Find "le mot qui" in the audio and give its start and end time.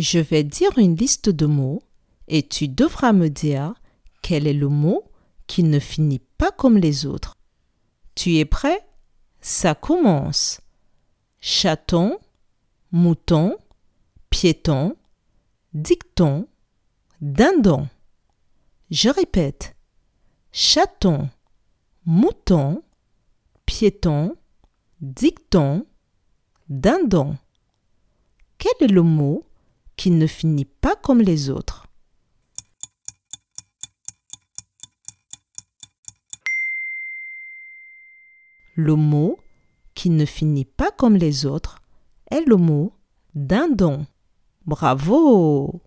4.54-5.62, 28.92-30.10, 38.74-40.08